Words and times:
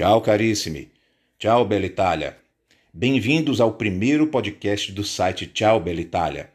Tchau, 0.00 0.22
carissimi. 0.22 0.88
Tchau, 1.38 1.62
Bela 1.66 1.84
Itália. 1.84 2.38
Bem-vindos 2.90 3.60
ao 3.60 3.74
primeiro 3.74 4.28
podcast 4.28 4.90
do 4.92 5.04
site 5.04 5.46
Tchau, 5.46 5.78
Bela 5.78 6.00
Itália. 6.00 6.50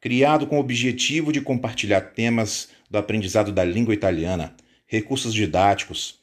Criado 0.00 0.46
com 0.46 0.56
o 0.56 0.60
objetivo 0.60 1.30
de 1.30 1.42
compartilhar 1.42 2.00
temas 2.00 2.70
do 2.90 2.96
aprendizado 2.96 3.52
da 3.52 3.62
língua 3.62 3.92
italiana, 3.92 4.56
recursos 4.86 5.34
didáticos, 5.34 6.18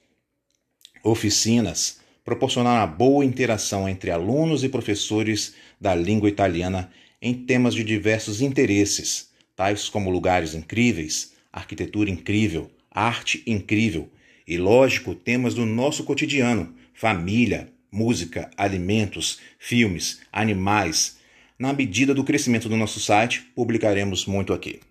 oficinas, 1.03 1.99
proporcionar 2.23 2.79
uma 2.79 2.87
boa 2.87 3.23
interação 3.23 3.87
entre 3.87 4.09
alunos 4.09 4.63
e 4.63 4.69
professores 4.69 5.53
da 5.79 5.93
língua 5.93 6.29
italiana 6.29 6.91
em 7.21 7.45
temas 7.45 7.75
de 7.75 7.83
diversos 7.83 8.41
interesses, 8.41 9.29
tais 9.55 9.87
como 9.87 10.09
lugares 10.09 10.55
incríveis, 10.55 11.33
arquitetura 11.53 12.09
incrível, 12.09 12.71
arte 12.89 13.43
incrível 13.45 14.09
e, 14.47 14.57
lógico, 14.57 15.15
temas 15.15 15.53
do 15.53 15.65
nosso 15.65 16.03
cotidiano, 16.03 16.73
família, 16.93 17.73
música, 17.91 18.51
alimentos, 18.57 19.39
filmes, 19.57 20.21
animais. 20.31 21.17
Na 21.57 21.73
medida 21.73 22.13
do 22.13 22.23
crescimento 22.23 22.67
do 22.67 22.75
nosso 22.75 22.99
site, 22.99 23.41
publicaremos 23.55 24.25
muito 24.25 24.53
aqui. 24.53 24.81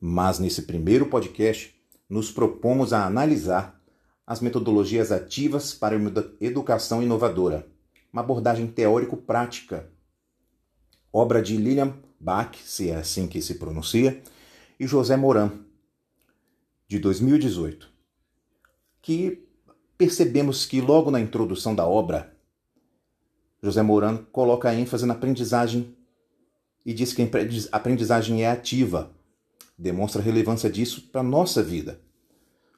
Mas 0.00 0.38
nesse 0.38 0.62
primeiro 0.62 1.06
podcast, 1.06 1.74
nos 2.08 2.30
propomos 2.30 2.92
a 2.92 3.04
analisar 3.04 3.80
as 4.26 4.40
metodologias 4.40 5.10
ativas 5.10 5.72
para 5.72 5.96
uma 5.96 6.12
educação 6.40 7.02
inovadora, 7.02 7.66
uma 8.12 8.22
abordagem 8.22 8.66
teórico-prática, 8.66 9.88
obra 11.12 11.40
de 11.40 11.56
Lilian 11.56 11.94
Bach, 12.20 12.54
se 12.64 12.90
é 12.90 12.96
assim 12.96 13.26
que 13.26 13.40
se 13.40 13.54
pronuncia, 13.54 14.22
e 14.78 14.86
José 14.86 15.16
Moran, 15.16 15.52
de 16.88 16.98
2018, 16.98 17.92
que 19.02 19.46
percebemos 19.98 20.64
que 20.64 20.80
logo 20.80 21.10
na 21.10 21.20
introdução 21.20 21.74
da 21.74 21.86
obra, 21.86 22.34
José 23.62 23.82
Moran 23.82 24.24
coloca 24.32 24.74
ênfase 24.74 25.04
na 25.04 25.12
aprendizagem 25.12 25.94
e 26.86 26.94
diz 26.94 27.12
que 27.12 27.20
a 27.20 27.76
aprendizagem 27.76 28.42
é 28.42 28.50
ativa. 28.50 29.10
Demonstra 29.76 30.22
a 30.22 30.24
relevância 30.24 30.70
disso 30.70 31.02
para 31.12 31.20
a 31.20 31.24
nossa 31.24 31.62
vida. 31.62 32.00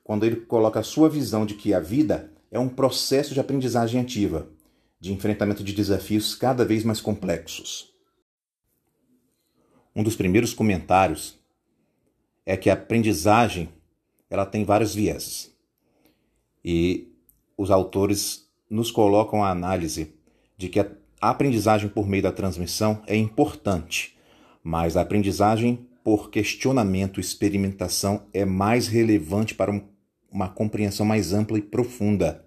Quando 0.02 0.26
ele 0.26 0.36
coloca 0.36 0.80
a 0.80 0.82
sua 0.82 1.08
visão 1.08 1.46
de 1.46 1.54
que 1.54 1.72
a 1.72 1.78
vida 1.78 2.32
é 2.50 2.58
um 2.58 2.68
processo 2.68 3.32
de 3.32 3.38
aprendizagem 3.38 4.00
ativa, 4.00 4.48
de 4.98 5.12
enfrentamento 5.12 5.62
de 5.62 5.72
desafios 5.72 6.34
cada 6.34 6.64
vez 6.64 6.82
mais 6.82 7.00
complexos. 7.00 7.94
Um 9.94 10.02
dos 10.02 10.16
primeiros 10.16 10.52
comentários 10.52 11.38
é 12.44 12.56
que 12.56 12.68
a 12.68 12.72
aprendizagem 12.72 13.72
ela 14.30 14.46
tem 14.46 14.64
vários 14.64 14.94
vieses. 14.94 15.52
E 16.64 17.12
os 17.58 17.70
autores 17.70 18.48
nos 18.70 18.90
colocam 18.90 19.42
a 19.42 19.50
análise 19.50 20.14
de 20.56 20.68
que 20.68 20.78
a 20.78 20.86
aprendizagem 21.20 21.88
por 21.90 22.08
meio 22.08 22.22
da 22.22 22.32
transmissão 22.32 23.02
é 23.06 23.16
importante, 23.16 24.16
mas 24.62 24.96
a 24.96 25.00
aprendizagem 25.00 25.86
por 26.04 26.30
questionamento 26.30 27.18
e 27.18 27.20
experimentação 27.20 28.26
é 28.32 28.44
mais 28.44 28.86
relevante 28.86 29.54
para 29.54 29.70
um, 29.70 29.82
uma 30.30 30.48
compreensão 30.48 31.04
mais 31.04 31.32
ampla 31.32 31.58
e 31.58 31.62
profunda. 31.62 32.44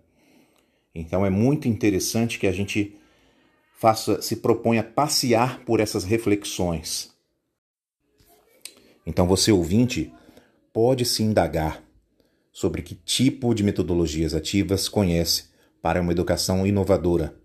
Então 0.95 1.25
é 1.25 1.29
muito 1.29 1.67
interessante 1.67 2.39
que 2.39 2.47
a 2.47 2.51
gente 2.51 2.95
faça, 3.77 4.21
se 4.21 4.37
proponha 4.37 4.83
passear 4.83 5.59
por 5.65 5.79
essas 5.79 6.03
reflexões. 6.03 7.13
Então 9.05 9.27
você 9.27 9.51
ouvinte 9.51 10.11
pode 10.73 11.05
se 11.05 11.23
indagar 11.23 11.81
sobre 12.51 12.81
que 12.81 12.95
tipo 12.95 13.53
de 13.53 13.63
metodologias 13.63 14.33
ativas 14.33 14.89
conhece 14.89 15.45
para 15.81 16.01
uma 16.01 16.11
educação 16.11 16.67
inovadora, 16.67 17.35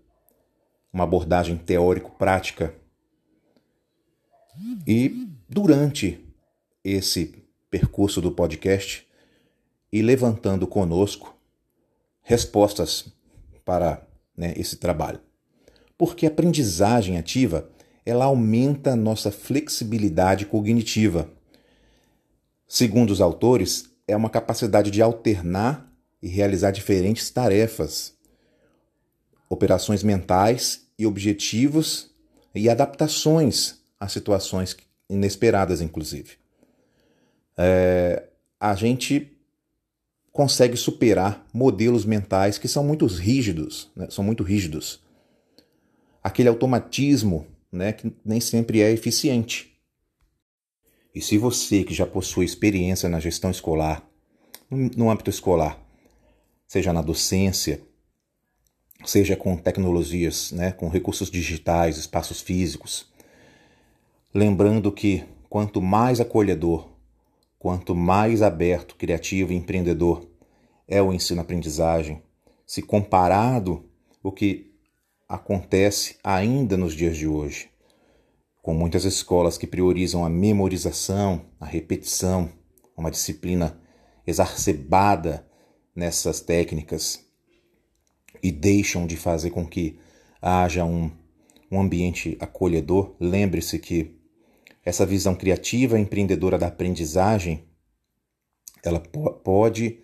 uma 0.91 1.03
abordagem 1.05 1.57
teórico-prática. 1.57 2.73
E 4.85 5.27
durante 5.47 6.19
esse 6.83 7.43
percurso 7.69 8.19
do 8.19 8.31
podcast, 8.31 9.07
e 9.91 10.01
levantando 10.01 10.67
conosco 10.67 11.35
respostas 12.21 13.11
para 13.65 14.07
né, 14.37 14.53
esse 14.55 14.77
trabalho. 14.77 15.19
Porque 15.97 16.25
a 16.25 16.29
aprendizagem 16.29 17.17
ativa 17.17 17.69
ela 18.05 18.25
aumenta 18.25 18.91
a 18.91 18.95
nossa 18.95 19.31
flexibilidade 19.31 20.45
cognitiva. 20.45 21.29
Segundo 22.71 23.09
os 23.09 23.19
autores, 23.19 23.89
é 24.07 24.15
uma 24.15 24.29
capacidade 24.29 24.91
de 24.91 25.01
alternar 25.01 25.91
e 26.21 26.27
realizar 26.27 26.69
diferentes 26.69 27.31
tarefas, 27.31 28.13
operações 29.49 30.03
mentais 30.03 30.87
e 30.97 31.07
objetivos 31.07 32.11
e 32.53 32.69
adaptações 32.69 33.79
a 33.99 34.07
situações 34.07 34.77
inesperadas, 35.09 35.81
inclusive. 35.81 36.37
É, 37.57 38.27
a 38.59 38.75
gente 38.75 39.35
consegue 40.31 40.77
superar 40.77 41.43
modelos 41.51 42.05
mentais 42.05 42.59
que 42.59 42.67
são 42.67 42.83
muito 42.83 43.07
rígidos, 43.07 43.89
né? 43.95 44.07
são 44.11 44.23
muito 44.23 44.43
rígidos. 44.43 45.01
Aquele 46.23 46.49
automatismo 46.49 47.47
né, 47.71 47.93
que 47.93 48.13
nem 48.23 48.39
sempre 48.39 48.79
é 48.79 48.91
eficiente. 48.91 49.78
E 51.13 51.21
se 51.21 51.37
você 51.37 51.83
que 51.83 51.93
já 51.93 52.05
possui 52.05 52.45
experiência 52.45 53.09
na 53.09 53.19
gestão 53.19 53.49
escolar, 53.49 54.07
no 54.69 55.09
âmbito 55.09 55.29
escolar, 55.29 55.79
seja 56.67 56.93
na 56.93 57.01
docência, 57.01 57.81
seja 59.03 59.35
com 59.35 59.57
tecnologias, 59.57 60.51
né, 60.51 60.71
com 60.71 60.87
recursos 60.87 61.31
digitais, 61.31 61.97
espaços 61.97 62.41
físicos, 62.41 63.11
lembrando 64.33 64.91
que 64.91 65.23
quanto 65.49 65.81
mais 65.81 66.19
acolhedor, 66.19 66.87
quanto 67.57 67.95
mais 67.95 68.43
aberto, 68.43 68.95
criativo 68.95 69.51
e 69.51 69.55
empreendedor 69.55 70.29
é 70.87 71.01
o 71.01 71.11
ensino-aprendizagem, 71.11 72.21
se 72.67 72.83
comparado 72.83 73.83
o 74.21 74.31
que 74.31 74.75
acontece 75.27 76.17
ainda 76.23 76.77
nos 76.77 76.93
dias 76.93 77.17
de 77.17 77.27
hoje 77.27 77.69
com 78.61 78.73
muitas 78.73 79.05
escolas 79.05 79.57
que 79.57 79.67
priorizam 79.67 80.23
a 80.23 80.29
memorização, 80.29 81.45
a 81.59 81.65
repetição, 81.65 82.51
uma 82.95 83.11
disciplina 83.11 83.79
exacerbada 84.25 85.47
nessas 85.95 86.39
técnicas 86.41 87.25
e 88.43 88.51
deixam 88.51 89.07
de 89.07 89.17
fazer 89.17 89.49
com 89.49 89.65
que 89.65 89.99
haja 90.41 90.85
um, 90.85 91.11
um 91.71 91.79
ambiente 91.79 92.37
acolhedor, 92.39 93.15
lembre-se 93.19 93.79
que 93.79 94.17
essa 94.83 95.05
visão 95.05 95.35
criativa 95.35 95.99
empreendedora 95.99 96.57
da 96.57 96.67
aprendizagem 96.67 97.65
ela 98.83 98.99
pode 98.99 99.99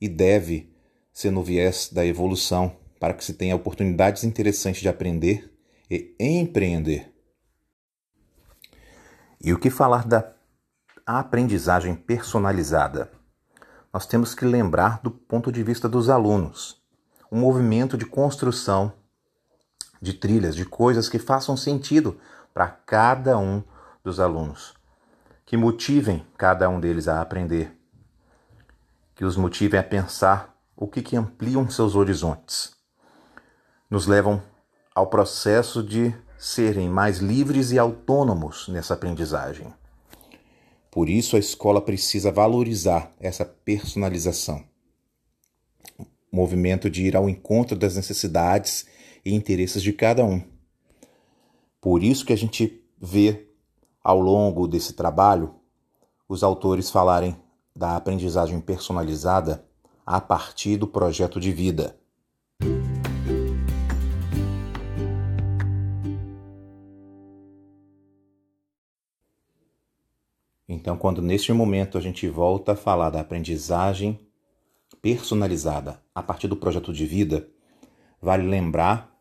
e 0.00 0.08
deve 0.08 0.72
ser 1.12 1.30
no 1.30 1.42
viés 1.42 1.90
da 1.92 2.06
evolução 2.06 2.76
para 2.98 3.14
que 3.14 3.24
se 3.24 3.34
tenha 3.34 3.56
oportunidades 3.56 4.24
interessantes 4.24 4.80
de 4.80 4.88
aprender 4.88 5.50
e 5.90 6.14
empreender. 6.18 7.12
E 9.42 9.54
o 9.54 9.58
que 9.58 9.70
falar 9.70 10.06
da 10.06 10.32
aprendizagem 11.06 11.94
personalizada? 11.94 13.10
Nós 13.90 14.06
temos 14.06 14.34
que 14.34 14.44
lembrar 14.44 15.00
do 15.02 15.10
ponto 15.10 15.50
de 15.50 15.62
vista 15.62 15.88
dos 15.88 16.10
alunos, 16.10 16.82
um 17.32 17.38
movimento 17.40 17.96
de 17.96 18.04
construção 18.04 18.92
de 20.00 20.12
trilhas, 20.12 20.54
de 20.54 20.66
coisas 20.66 21.08
que 21.08 21.18
façam 21.18 21.56
sentido 21.56 22.20
para 22.52 22.68
cada 22.68 23.38
um 23.38 23.62
dos 24.04 24.20
alunos, 24.20 24.74
que 25.46 25.56
motivem 25.56 26.26
cada 26.36 26.68
um 26.68 26.78
deles 26.78 27.08
a 27.08 27.22
aprender, 27.22 27.74
que 29.14 29.24
os 29.24 29.38
motivem 29.38 29.80
a 29.80 29.82
pensar 29.82 30.54
o 30.76 30.86
que, 30.86 31.00
que 31.00 31.16
ampliam 31.16 31.68
seus 31.70 31.94
horizontes, 31.94 32.74
nos 33.88 34.06
levam 34.06 34.42
ao 34.94 35.06
processo 35.06 35.82
de 35.82 36.14
serem 36.40 36.88
mais 36.88 37.18
livres 37.18 37.70
e 37.70 37.78
autônomos 37.78 38.66
nessa 38.68 38.94
aprendizagem. 38.94 39.70
Por 40.90 41.10
isso, 41.10 41.36
a 41.36 41.38
escola 41.38 41.82
precisa 41.82 42.32
valorizar 42.32 43.12
essa 43.20 43.44
personalização. 43.44 44.64
O 45.98 46.06
movimento 46.32 46.88
de 46.88 47.04
ir 47.04 47.14
ao 47.14 47.28
encontro 47.28 47.76
das 47.76 47.94
necessidades 47.94 48.86
e 49.22 49.34
interesses 49.34 49.82
de 49.82 49.92
cada 49.92 50.24
um. 50.24 50.42
Por 51.78 52.02
isso 52.02 52.24
que 52.24 52.32
a 52.32 52.38
gente 52.38 52.82
vê 52.98 53.46
ao 54.02 54.18
longo 54.18 54.66
desse 54.66 54.94
trabalho 54.94 55.54
os 56.26 56.42
autores 56.42 56.90
falarem 56.90 57.36
da 57.76 57.96
aprendizagem 57.96 58.60
personalizada 58.62 59.62
a 60.06 60.18
partir 60.22 60.78
do 60.78 60.86
projeto 60.86 61.38
de 61.38 61.52
vida. 61.52 61.99
Então, 70.72 70.96
quando 70.96 71.20
neste 71.20 71.52
momento 71.52 71.98
a 71.98 72.00
gente 72.00 72.28
volta 72.28 72.72
a 72.72 72.76
falar 72.76 73.10
da 73.10 73.20
aprendizagem 73.20 74.20
personalizada 75.02 76.00
a 76.14 76.22
partir 76.22 76.46
do 76.46 76.54
projeto 76.54 76.92
de 76.92 77.04
vida, 77.04 77.48
vale 78.22 78.46
lembrar 78.46 79.12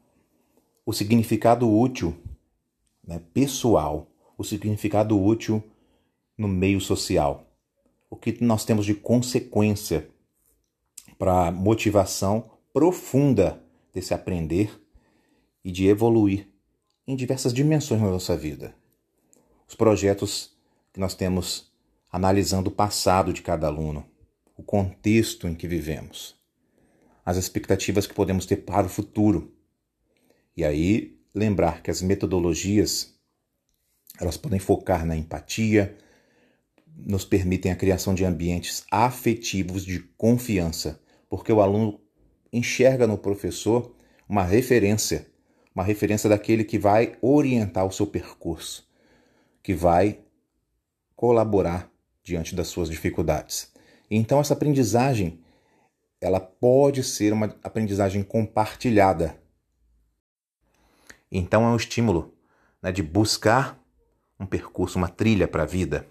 o 0.86 0.94
significado 0.94 1.68
útil 1.68 2.16
né, 3.04 3.20
pessoal, 3.34 4.12
o 4.38 4.44
significado 4.44 5.20
útil 5.20 5.64
no 6.38 6.48
meio 6.48 6.80
social, 6.80 7.48
o 8.12 8.16
que 8.16 8.44
nós 8.44 8.64
temos 8.64 8.86
de 8.86 8.94
consequência 8.94 10.08
para 11.18 11.52
motivação 11.52 12.48
profunda 12.72 13.60
desse 13.92 14.14
aprender 14.14 14.80
e 15.66 15.72
de 15.72 15.88
evoluir 15.88 16.48
em 17.08 17.16
diversas 17.16 17.52
dimensões 17.52 18.00
na 18.00 18.12
nossa 18.12 18.38
vida. 18.38 18.76
Os 19.68 19.74
projetos 19.74 20.59
nós 21.00 21.16
temos 21.16 21.72
analisando 22.12 22.70
o 22.70 22.74
passado 22.74 23.32
de 23.32 23.42
cada 23.42 23.68
aluno, 23.68 24.06
o 24.56 24.62
contexto 24.62 25.48
em 25.48 25.56
que 25.56 25.68
vivemos, 25.68 26.36
as 27.26 27.38
expectativas 27.38 28.06
que 28.06 28.14
podemos 28.14 28.46
ter 28.46 28.58
para 28.58 28.86
o 28.86 28.90
futuro. 28.90 29.54
E 30.58 30.66
aí 30.66 31.18
lembrar 31.34 31.82
que 31.82 31.90
as 31.90 32.02
metodologias 32.02 33.18
elas 34.20 34.36
podem 34.36 34.60
focar 34.60 35.06
na 35.06 35.16
empatia, 35.16 35.96
nos 36.86 37.24
permitem 37.24 37.72
a 37.72 37.76
criação 37.76 38.14
de 38.14 38.26
ambientes 38.26 38.84
afetivos 38.92 39.86
de 39.86 40.00
confiança, 40.18 41.02
porque 41.30 41.54
o 41.54 41.62
aluno 41.62 42.02
enxerga 42.52 43.08
no 43.08 43.18
professor 43.18 43.96
uma 44.28 44.44
referência, 44.44 45.28
uma 45.74 45.84
referência 45.84 46.30
daquele 46.30 46.66
que 46.66 46.78
vai 46.78 47.18
orientar 47.22 47.86
o 47.86 47.92
seu 47.92 48.06
percurso, 48.06 48.86
que 49.64 49.74
vai 49.74 50.20
colaborar 51.20 51.92
diante 52.24 52.56
das 52.56 52.70
suas 52.70 52.88
dificuldades. 52.90 53.74
Então 54.10 54.40
essa 54.40 54.54
aprendizagem, 54.54 55.44
ela 56.22 56.40
pode 56.40 57.04
ser 57.04 57.34
uma 57.34 57.54
aprendizagem 57.62 58.24
compartilhada. 58.24 59.38
Então 61.30 61.66
é 61.66 61.68
um 61.68 61.76
estímulo 61.76 62.34
né, 62.82 62.90
de 62.94 63.04
buscar 63.04 63.78
um 64.40 64.46
percurso, 64.46 64.98
uma 64.98 65.10
trilha 65.10 65.46
para 65.46 65.64
a 65.64 65.66
vida. 65.66 66.08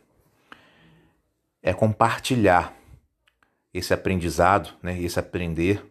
É 1.62 1.72
compartilhar 1.72 2.76
esse 3.72 3.94
aprendizado, 3.94 4.76
né, 4.82 5.00
esse 5.00 5.18
aprender 5.18 5.82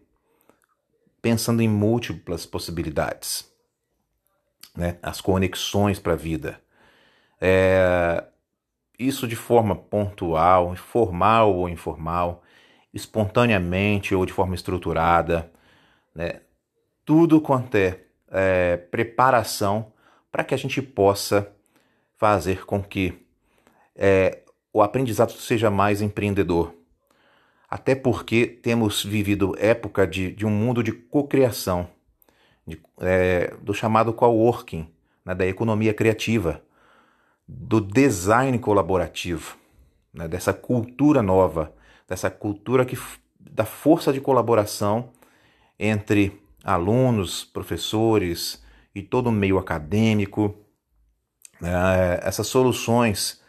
pensando 1.24 1.64
em 1.64 1.68
múltiplas 1.68 2.46
possibilidades, 2.46 3.52
né? 4.76 5.00
as 5.02 5.20
conexões 5.22 5.98
para 5.98 6.14
a 6.14 6.16
vida. 6.16 6.62
É, 7.42 8.24
isso 8.98 9.28
de 9.28 9.36
forma 9.36 9.76
pontual, 9.76 10.76
formal 10.76 11.54
ou 11.56 11.70
informal, 11.70 12.44
espontaneamente 12.94 14.16
ou 14.16 14.26
de 14.26 14.34
forma 14.34 14.56
estruturada, 14.56 15.52
né? 16.16 16.42
tudo 17.06 17.40
quanto 17.40 17.76
é, 17.76 18.00
é 18.32 18.78
preparação 18.78 19.92
para 20.32 20.44
que 20.44 20.54
a 20.54 20.58
gente 20.58 20.82
possa 20.82 21.52
fazer 22.18 22.66
com 22.66 22.82
que 22.82 23.26
é, 23.96 24.44
o 24.74 24.82
aprendizado 24.82 25.32
seja 25.32 25.70
mais 25.70 26.02
empreendedor, 26.02 26.74
até 27.70 27.96
porque 27.96 28.46
temos 28.46 29.04
vivido 29.04 29.56
época 29.58 30.08
de, 30.08 30.32
de 30.32 30.46
um 30.46 30.50
mundo 30.50 30.84
de 30.84 30.92
cocriação, 30.92 31.90
é, 33.00 33.54
do 33.62 33.74
chamado 33.74 34.14
coworking, 34.14 34.92
né, 35.24 35.34
da 35.36 35.46
economia 35.46 35.94
criativa, 35.94 36.62
do 37.48 37.80
design 37.80 38.58
colaborativo, 38.60 39.58
né, 40.14 40.28
dessa 40.28 40.54
cultura 40.54 41.22
nova, 41.22 41.74
dessa 42.08 42.30
cultura 42.30 42.86
que, 42.86 42.98
da 43.40 43.66
força 43.66 44.12
de 44.12 44.20
colaboração 44.20 45.12
entre 45.80 46.42
alunos, 46.64 47.46
professores 47.46 48.64
e 48.94 49.02
todo 49.02 49.28
o 49.28 49.32
meio 49.32 49.58
acadêmico, 49.58 50.56
né, 51.62 52.20
essas 52.22 52.48
soluções 52.48 53.42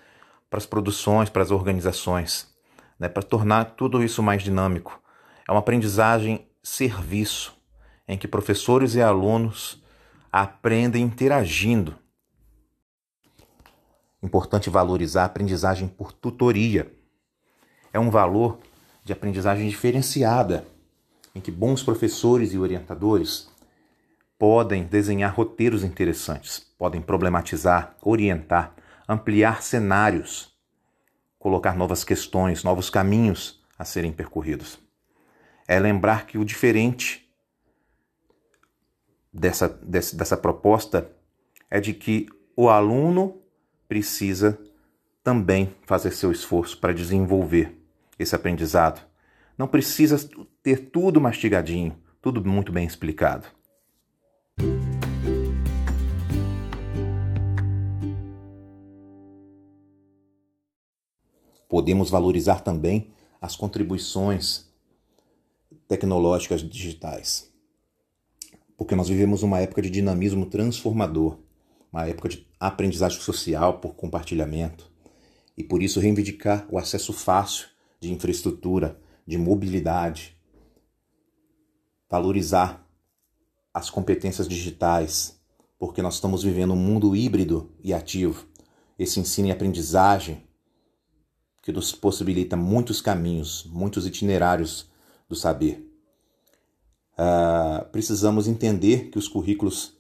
para 0.49 0.59
as 0.59 0.67
produções, 0.67 1.29
para 1.29 1.43
as 1.43 1.51
organizações 1.51 2.49
né, 2.99 3.09
para 3.09 3.23
tornar 3.23 3.65
tudo 3.77 4.03
isso 4.03 4.23
mais 4.23 4.43
dinâmico. 4.43 5.01
É 5.47 5.53
uma 5.53 5.61
aprendizagem 5.61 6.47
serviço, 6.63 7.57
em 8.07 8.19
que 8.19 8.27
professores 8.27 8.95
e 8.95 9.03
alunos 9.03 9.83
aprendem 10.33 11.03
interagindo. 11.03 11.95
Importante 14.23 14.69
valorizar 14.69 15.23
a 15.23 15.27
aprendizagem 15.27 15.89
por 15.89 16.13
tutoria. 16.13 16.93
É 17.93 17.99
um 17.99 18.11
valor 18.11 18.59
de 19.05 19.13
aprendizagem 19.13 19.69
diferenciada, 19.69 20.67
em 21.35 21.41
que 21.41 21.51
bons 21.51 21.83
professores 21.83 22.53
e 22.53 22.59
orientadores 22.59 23.49
podem 24.39 24.85
desenhar 24.85 25.35
roteiros 25.35 25.83
interessantes, 25.85 26.67
podem 26.79 27.01
problematizar, 27.01 27.97
orientar, 28.03 28.75
ampliar 29.09 29.63
cenários 29.63 30.59
colocar 31.39 31.77
novas 31.77 32.05
questões, 32.05 32.65
novos 32.65 32.91
caminhos 32.91 33.63
a 33.79 33.85
serem 33.85 34.13
percorridos. 34.13 34.79
É 35.67 35.79
lembrar 35.79 36.27
que 36.27 36.39
o 36.39 36.45
diferente 36.45 37.31
dessa, 39.33 39.69
dessa, 39.69 40.37
proposta 40.37 41.11
é 41.71 41.81
de 41.81 41.95
que 41.95 42.27
o 42.57 42.69
aluno 42.69 43.38
precisa 43.89 44.59
também 45.25 45.75
fazer 45.87 46.13
seu 46.13 46.31
esforço 46.31 46.79
para 46.79 46.93
desenvolver 46.93 47.77
esse 48.19 48.35
aprendizado. 48.35 49.01
Não 49.57 49.67
precisa 49.67 50.17
ter 50.63 50.91
tudo 50.91 51.21
mastigadinho, 51.21 51.97
tudo 52.21 52.45
muito 52.45 52.71
bem 52.71 52.87
explicado. 52.87 53.47
Podemos 61.69 62.09
valorizar 62.11 62.61
também 62.61 63.11
as 63.41 63.55
contribuições 63.55 64.69
tecnológicas 65.87 66.63
digitais. 66.63 67.53
Porque 68.77 68.95
nós 68.95 69.09
vivemos 69.09 69.43
uma 69.43 69.61
época 69.61 69.83
de 69.83 69.91
dinamismo 69.91 70.47
transformador, 70.47 71.39
uma 71.93 72.07
época 72.07 72.29
de 72.29 72.47
aprendizagem 72.59 73.21
social 73.21 73.79
por 73.79 73.95
compartilhamento, 73.95 74.91
e 75.57 75.65
por 75.65 75.83
isso 75.83 76.01
reivindicar 76.01 76.67
o 76.71 76.79
acesso 76.79 77.13
fácil 77.13 77.67
de 78.01 78.13
infraestrutura, 78.13 79.01
de 79.27 79.37
mobilidade, 79.37 80.37
valorizar 82.09 82.87
as 83.75 83.91
competências 83.91 84.49
digitais, 84.49 85.41
porque 85.79 86.01
nós 86.01 86.15
estamos 86.15 86.43
vivendo 86.43 86.73
um 86.73 86.77
mundo 86.77 87.15
híbrido 87.15 87.71
e 87.83 87.93
ativo. 87.93 88.47
Esse 88.99 89.21
ensino 89.21 89.49
e 89.49 89.51
aprendizagem 89.51 90.43
que 91.63 91.73
nos 91.73 91.93
possibilita 91.93 92.57
muitos 92.57 93.01
caminhos, 93.01 93.69
muitos 93.71 94.07
itinerários 94.07 94.91
do 95.29 95.37
saber. 95.37 95.85
Uh, 97.13 97.85
precisamos 97.91 98.49
entender 98.49 99.11
que 99.11 99.19
os 99.19 99.29
currículos 99.29 99.98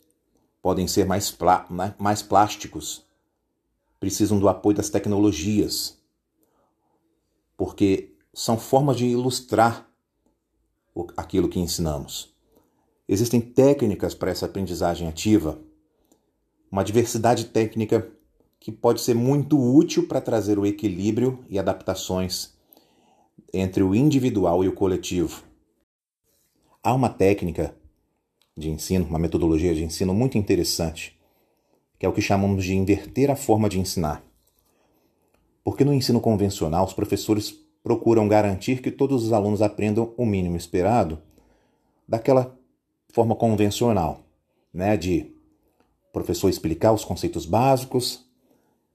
podem 0.62 0.86
ser 0.86 1.06
mais, 1.06 1.36
né, 1.70 1.94
mais 1.98 2.22
plásticos, 2.22 3.04
precisam 4.00 4.38
do 4.38 4.48
apoio 4.48 4.76
das 4.76 4.90
tecnologias, 4.90 5.98
porque 7.56 8.14
são 8.32 8.58
formas 8.58 8.96
de 8.96 9.06
ilustrar 9.06 9.88
aquilo 11.16 11.48
que 11.48 11.60
ensinamos. 11.60 12.34
Existem 13.08 13.40
técnicas 13.40 14.14
para 14.14 14.30
essa 14.30 14.46
aprendizagem 14.46 15.08
ativa, 15.08 15.58
uma 16.70 16.84
diversidade 16.84 17.46
técnica 17.46 18.10
que 18.60 18.70
pode 18.70 19.00
ser 19.00 19.14
muito 19.14 19.58
útil 19.58 20.06
para 20.06 20.20
trazer 20.20 20.58
o 20.58 20.66
equilíbrio 20.66 21.44
e 21.48 21.58
adaptações 21.58 22.52
entre 23.52 23.82
o 23.82 23.94
individual 23.94 24.62
e 24.62 24.68
o 24.68 24.74
coletivo. 24.74 25.42
Há 26.82 26.92
uma 26.92 27.08
técnica 27.08 27.74
de 28.58 28.70
ensino, 28.70 29.06
uma 29.06 29.18
metodologia 29.18 29.74
de 29.74 29.84
ensino 29.84 30.12
muito 30.12 30.36
interessante, 30.36 31.18
que 31.98 32.04
é 32.04 32.08
o 32.08 32.12
que 32.12 32.20
chamamos 32.20 32.64
de 32.64 32.74
inverter 32.74 33.30
a 33.30 33.36
forma 33.36 33.68
de 33.68 33.78
ensinar. 33.78 34.22
Porque 35.62 35.84
no 35.84 35.94
ensino 35.94 36.20
convencional, 36.20 36.84
os 36.84 36.92
professores 36.92 37.54
procuram 37.82 38.28
garantir 38.28 38.82
que 38.82 38.90
todos 38.90 39.24
os 39.24 39.32
alunos 39.32 39.62
aprendam 39.62 40.12
o 40.16 40.26
mínimo 40.26 40.56
esperado 40.56 41.20
daquela 42.06 42.56
forma 43.12 43.34
convencional, 43.34 44.20
né, 44.72 44.96
de 44.96 45.32
professor 46.12 46.48
explicar 46.48 46.92
os 46.92 47.04
conceitos 47.04 47.46
básicos, 47.46 48.24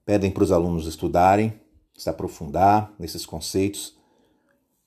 pedem 0.06 0.32
para 0.32 0.44
os 0.44 0.52
alunos 0.52 0.88
estudarem, 0.88 1.54
se 1.96 2.10
aprofundar 2.10 2.94
nesses 3.00 3.26
conceitos, 3.26 3.96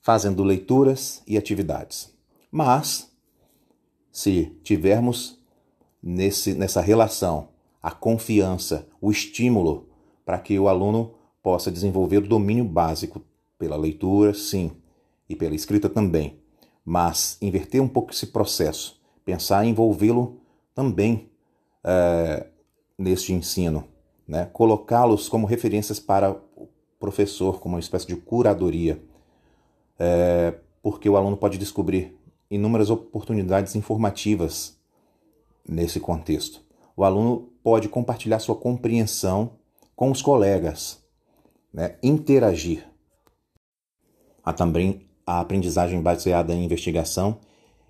fazendo 0.01 0.43
leituras 0.43 1.21
e 1.25 1.37
atividades. 1.37 2.13
Mas, 2.51 3.11
se 4.17 4.57
tivermos 4.63 5.39
nesse, 6.01 6.55
nessa 6.55 6.81
relação 6.81 7.49
a 7.83 7.91
confiança, 7.91 8.87
o 8.99 9.11
estímulo 9.11 9.89
para 10.25 10.39
que 10.39 10.57
o 10.57 10.67
aluno 10.67 11.13
possa 11.43 11.69
desenvolver 11.69 12.17
o 12.17 12.27
domínio 12.27 12.65
básico 12.65 13.21
pela 13.59 13.75
leitura, 13.75 14.33
sim, 14.33 14.71
e 15.29 15.35
pela 15.35 15.53
escrita 15.53 15.87
também, 15.87 16.39
mas 16.83 17.37
inverter 17.39 17.79
um 17.79 17.87
pouco 17.87 18.11
esse 18.11 18.25
processo, 18.25 18.99
pensar 19.23 19.63
em 19.63 19.69
envolvê-lo 19.69 20.41
também 20.73 21.29
é, 21.83 22.47
neste 22.97 23.33
ensino, 23.33 23.83
né? 24.27 24.49
colocá-los 24.51 25.29
como 25.29 25.45
referências 25.45 25.99
para 25.99 26.31
o 26.55 26.67
professor, 26.99 27.59
como 27.59 27.75
uma 27.75 27.79
espécie 27.79 28.07
de 28.07 28.15
curadoria, 28.15 28.99
é, 29.99 30.55
porque 30.81 31.07
o 31.07 31.15
aluno 31.15 31.37
pode 31.37 31.59
descobrir 31.59 32.16
inúmeras 32.49 32.89
oportunidades 32.89 33.75
informativas 33.75 34.77
nesse 35.67 35.99
contexto. 35.99 36.61
O 36.95 37.03
aluno 37.03 37.51
pode 37.61 37.89
compartilhar 37.89 38.39
sua 38.39 38.55
compreensão 38.55 39.57
com 39.95 40.11
os 40.11 40.21
colegas, 40.21 41.03
né? 41.73 41.97
interagir. 42.01 42.87
Há 44.43 44.53
também 44.53 45.07
a 45.25 45.39
aprendizagem 45.39 46.01
baseada 46.01 46.53
em 46.53 46.63
investigação 46.63 47.39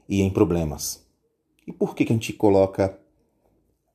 e 0.10 0.22
em 0.22 0.30
problemas. 0.30 1.06
E 1.68 1.72
por 1.72 1.94
que, 1.94 2.06
que 2.06 2.12
a 2.12 2.16
gente 2.16 2.34
coloca 2.34 3.00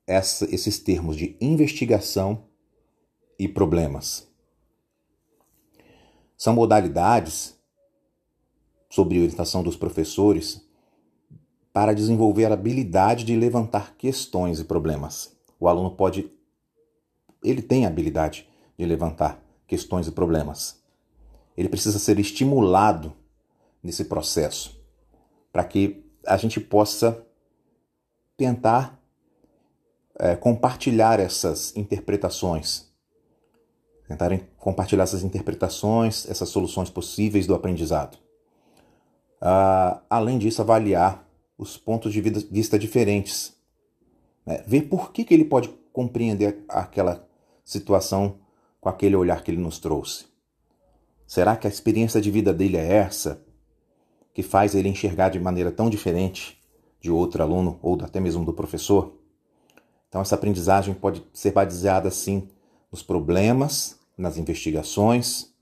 essa, 0.07 0.45
esses 0.53 0.79
termos 0.79 1.17
de 1.17 1.35
investigação 1.41 2.45
e 3.37 3.47
problemas? 3.47 4.31
São 6.37 6.53
modalidades, 6.53 7.57
sob 8.93 9.19
orientação 9.19 9.63
dos 9.63 9.75
professores, 9.75 10.61
para 11.73 11.93
desenvolver 11.93 12.45
a 12.45 12.53
habilidade 12.53 13.23
de 13.23 13.35
levantar 13.35 13.95
questões 13.97 14.59
e 14.59 14.63
problemas. 14.63 15.35
O 15.59 15.67
aluno 15.67 15.89
pode. 15.95 16.31
Ele 17.43 17.63
tem 17.63 17.85
a 17.85 17.87
habilidade 17.87 18.47
de 18.77 18.85
levantar 18.85 19.43
questões 19.65 20.05
e 20.05 20.11
problemas. 20.11 20.79
Ele 21.57 21.67
precisa 21.69 21.97
ser 21.97 22.19
estimulado 22.19 23.15
nesse 23.81 24.05
processo, 24.05 24.79
para 25.51 25.63
que 25.63 26.05
a 26.27 26.37
gente 26.37 26.59
possa 26.59 27.25
tentar 28.37 29.01
é, 30.19 30.35
compartilhar 30.35 31.19
essas 31.19 31.75
interpretações, 31.75 32.93
tentarem 34.07 34.47
compartilhar 34.55 35.03
essas 35.03 35.23
interpretações, 35.23 36.29
essas 36.29 36.49
soluções 36.49 36.91
possíveis 36.91 37.47
do 37.47 37.55
aprendizado. 37.55 38.21
Ah, 39.45 40.01
além 40.09 40.37
disso, 40.37 40.61
avaliar 40.61 41.27
os 41.57 41.75
pontos 41.75 42.13
de 42.13 42.21
vista 42.21 42.79
diferentes, 42.79 43.53
né? 44.45 44.63
ver 44.65 44.83
por 44.83 45.11
que, 45.11 45.25
que 45.25 45.33
ele 45.33 45.43
pode 45.43 45.67
compreender 45.91 46.63
aquela 46.69 47.27
situação 47.63 48.39
com 48.79 48.87
aquele 48.87 49.15
olhar 49.15 49.43
que 49.43 49.51
ele 49.51 49.61
nos 49.61 49.79
trouxe. 49.79 50.25
Será 51.27 51.55
que 51.55 51.67
a 51.67 51.69
experiência 51.69 52.21
de 52.21 52.31
vida 52.31 52.53
dele 52.53 52.77
é 52.77 52.93
essa? 52.93 53.43
que 54.33 54.41
faz 54.41 54.73
ele 54.73 54.89
enxergar 54.89 55.29
de 55.29 55.39
maneira 55.39 55.71
tão 55.71 55.89
diferente 55.89 56.59
de 56.99 57.11
outro 57.11 57.43
aluno 57.43 57.79
ou 57.81 57.97
até 58.01 58.19
mesmo 58.19 58.43
do 58.43 58.53
professor. 58.53 59.13
Então, 60.09 60.21
essa 60.21 60.35
aprendizagem 60.35 60.93
pode 60.93 61.23
ser 61.33 61.51
baseada, 61.51 62.09
sim, 62.09 62.47
nos 62.91 63.03
problemas, 63.03 63.99
nas 64.17 64.37
investigações. 64.37 65.52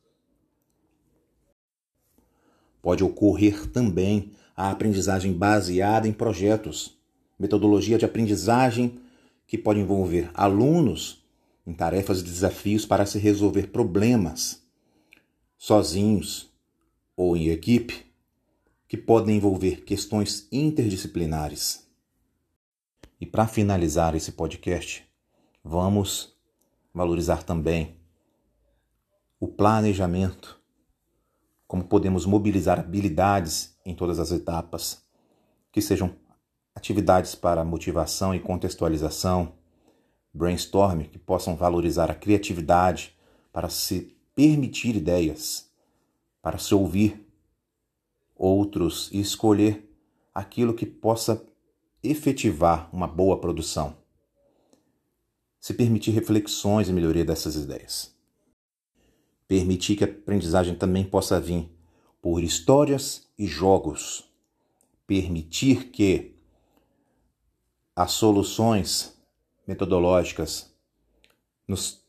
Pode 2.81 3.03
ocorrer 3.03 3.67
também 3.67 4.31
a 4.55 4.71
aprendizagem 4.71 5.33
baseada 5.33 6.07
em 6.07 6.13
projetos, 6.13 6.97
metodologia 7.37 7.97
de 7.97 8.05
aprendizagem 8.05 8.99
que 9.47 9.57
pode 9.57 9.79
envolver 9.79 10.29
alunos 10.33 11.23
em 11.65 11.73
tarefas 11.73 12.21
e 12.21 12.23
desafios 12.23 12.85
para 12.85 13.05
se 13.05 13.19
resolver 13.19 13.67
problemas 13.67 14.61
sozinhos 15.57 16.49
ou 17.15 17.35
em 17.35 17.49
equipe 17.49 18.05
que 18.87 18.97
podem 18.97 19.37
envolver 19.37 19.83
questões 19.83 20.47
interdisciplinares. 20.51 21.87
E 23.19 23.25
para 23.25 23.47
finalizar 23.47 24.15
esse 24.15 24.31
podcast, 24.31 25.07
vamos 25.63 26.35
valorizar 26.93 27.43
também 27.43 27.95
o 29.39 29.47
planejamento, 29.47 30.60
como 31.71 31.85
podemos 31.85 32.25
mobilizar 32.25 32.81
habilidades 32.81 33.77
em 33.85 33.95
todas 33.95 34.19
as 34.19 34.29
etapas, 34.29 35.05
que 35.71 35.81
sejam 35.81 36.13
atividades 36.75 37.33
para 37.33 37.63
motivação 37.63 38.35
e 38.35 38.41
contextualização, 38.41 39.53
brainstorming, 40.33 41.05
que 41.05 41.17
possam 41.17 41.55
valorizar 41.55 42.11
a 42.11 42.13
criatividade 42.13 43.17
para 43.53 43.69
se 43.69 44.13
permitir 44.35 44.97
ideias, 44.97 45.71
para 46.41 46.57
se 46.57 46.75
ouvir 46.75 47.25
outros 48.35 49.09
e 49.13 49.21
escolher 49.21 49.89
aquilo 50.35 50.73
que 50.73 50.85
possa 50.85 51.41
efetivar 52.03 52.89
uma 52.91 53.07
boa 53.07 53.39
produção. 53.39 53.95
Se 55.57 55.73
permitir 55.73 56.11
reflexões 56.11 56.89
e 56.89 56.91
melhoria 56.91 57.23
dessas 57.23 57.55
ideias. 57.55 58.13
Permitir 59.51 59.97
que 59.97 60.05
a 60.05 60.07
aprendizagem 60.07 60.73
também 60.73 61.03
possa 61.03 61.37
vir 61.37 61.69
por 62.21 62.41
histórias 62.41 63.27
e 63.37 63.45
jogos. 63.45 64.23
Permitir 65.05 65.89
que 65.89 66.37
as 67.93 68.11
soluções 68.13 69.21
metodológicas 69.67 70.73
nos 71.67 72.01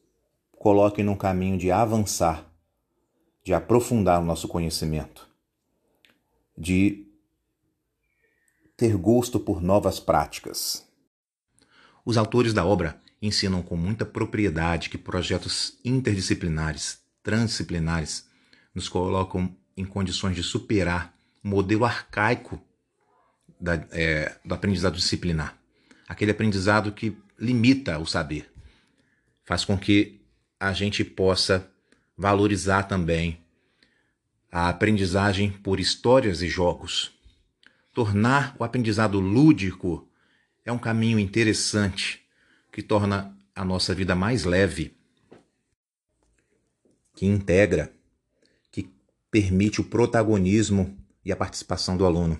coloquem 0.52 1.04
num 1.04 1.16
caminho 1.16 1.58
de 1.58 1.72
avançar, 1.72 2.48
de 3.42 3.52
aprofundar 3.52 4.22
o 4.22 4.24
nosso 4.24 4.46
conhecimento 4.46 5.28
de 6.56 7.08
ter 8.76 8.96
gosto 8.96 9.40
por 9.40 9.60
novas 9.60 9.98
práticas. 9.98 10.88
Os 12.04 12.16
autores 12.16 12.54
da 12.54 12.64
obra 12.64 13.02
ensinam 13.20 13.64
com 13.64 13.76
muita 13.76 14.06
propriedade 14.06 14.88
que 14.88 14.96
projetos 14.96 15.76
interdisciplinares, 15.84 17.01
transdisciplinares, 17.22 18.26
nos 18.74 18.88
colocam 18.88 19.54
em 19.76 19.84
condições 19.84 20.34
de 20.34 20.42
superar 20.42 21.14
o 21.42 21.48
modelo 21.48 21.84
arcaico 21.84 22.60
da, 23.60 23.74
é, 23.90 24.36
do 24.44 24.54
aprendizado 24.54 24.96
disciplinar. 24.96 25.56
Aquele 26.08 26.30
aprendizado 26.30 26.92
que 26.92 27.16
limita 27.38 27.98
o 27.98 28.06
saber, 28.06 28.52
faz 29.44 29.64
com 29.64 29.78
que 29.78 30.20
a 30.58 30.72
gente 30.72 31.04
possa 31.04 31.68
valorizar 32.16 32.84
também 32.84 33.40
a 34.50 34.68
aprendizagem 34.68 35.50
por 35.50 35.80
histórias 35.80 36.42
e 36.42 36.48
jogos. 36.48 37.10
Tornar 37.92 38.54
o 38.58 38.64
aprendizado 38.64 39.18
lúdico 39.18 40.08
é 40.64 40.70
um 40.70 40.78
caminho 40.78 41.18
interessante 41.18 42.22
que 42.70 42.82
torna 42.82 43.36
a 43.54 43.64
nossa 43.64 43.94
vida 43.94 44.14
mais 44.14 44.44
leve, 44.44 44.96
que 47.22 47.26
integra, 47.26 47.92
que 48.72 48.92
permite 49.30 49.80
o 49.80 49.84
protagonismo 49.84 50.98
e 51.24 51.30
a 51.30 51.36
participação 51.36 51.96
do 51.96 52.04
aluno. 52.04 52.36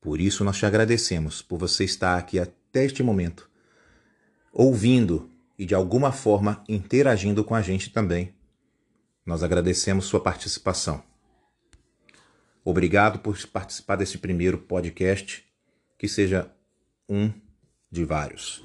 Por 0.00 0.20
isso, 0.20 0.42
nós 0.42 0.58
te 0.58 0.66
agradecemos 0.66 1.40
por 1.40 1.56
você 1.56 1.84
estar 1.84 2.18
aqui 2.18 2.40
até 2.40 2.84
este 2.84 3.00
momento, 3.00 3.48
ouvindo 4.52 5.30
e 5.56 5.64
de 5.64 5.72
alguma 5.72 6.10
forma 6.10 6.64
interagindo 6.68 7.44
com 7.44 7.54
a 7.54 7.62
gente 7.62 7.90
também. 7.90 8.34
Nós 9.24 9.44
agradecemos 9.44 10.06
sua 10.06 10.18
participação. 10.20 11.00
Obrigado 12.64 13.20
por 13.20 13.38
participar 13.46 13.94
desse 13.94 14.18
primeiro 14.18 14.58
podcast, 14.58 15.44
que 15.96 16.08
seja 16.08 16.52
um 17.08 17.32
de 17.88 18.04
vários. 18.04 18.64